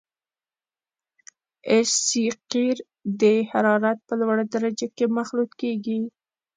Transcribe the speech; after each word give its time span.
اس 1.73 1.89
سي 2.07 2.25
قیر 2.51 2.77
د 3.21 3.23
حرارت 3.51 3.99
په 4.07 4.13
لوړه 4.19 4.43
درجه 4.53 4.87
کې 4.95 5.05
مخلوط 5.17 5.51
کیږي 5.61 5.99